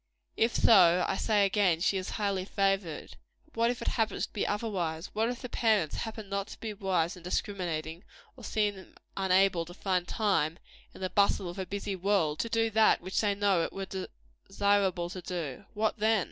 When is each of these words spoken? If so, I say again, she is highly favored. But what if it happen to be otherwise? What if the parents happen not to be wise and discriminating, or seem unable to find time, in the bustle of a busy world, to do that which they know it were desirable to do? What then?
If 0.35 0.55
so, 0.55 1.05
I 1.07 1.15
say 1.15 1.45
again, 1.45 1.79
she 1.79 1.95
is 1.95 2.09
highly 2.17 2.43
favored. 2.43 3.17
But 3.45 3.55
what 3.55 3.69
if 3.69 3.83
it 3.83 3.87
happen 3.89 4.19
to 4.19 4.33
be 4.33 4.47
otherwise? 4.47 5.13
What 5.13 5.29
if 5.29 5.43
the 5.43 5.47
parents 5.47 5.97
happen 5.97 6.27
not 6.27 6.47
to 6.47 6.59
be 6.59 6.73
wise 6.73 7.15
and 7.15 7.23
discriminating, 7.23 8.03
or 8.35 8.43
seem 8.43 8.95
unable 9.15 9.63
to 9.63 9.75
find 9.75 10.07
time, 10.07 10.57
in 10.95 11.01
the 11.01 11.11
bustle 11.11 11.47
of 11.49 11.59
a 11.59 11.67
busy 11.67 11.95
world, 11.95 12.39
to 12.39 12.49
do 12.49 12.71
that 12.71 13.01
which 13.01 13.21
they 13.21 13.35
know 13.35 13.61
it 13.61 13.71
were 13.73 14.07
desirable 14.49 15.11
to 15.11 15.21
do? 15.21 15.65
What 15.75 15.99
then? 15.99 16.19